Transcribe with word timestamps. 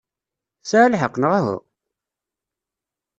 Tesɛa 0.61 0.87
lḥeqq, 0.93 1.15
neɣ 1.17 1.31
uhu? 1.37 1.57